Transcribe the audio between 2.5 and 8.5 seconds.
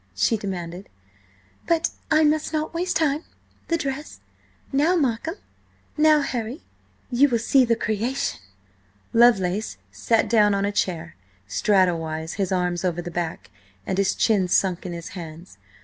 not waste time–the dress! Now, Markham–now Harry–you will see the creation!"